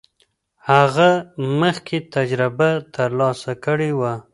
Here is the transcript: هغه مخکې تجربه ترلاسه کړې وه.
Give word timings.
هغه 0.69 1.09
مخکې 1.61 1.97
تجربه 2.15 2.69
ترلاسه 2.95 3.51
کړې 3.65 3.91
وه. 3.99 4.13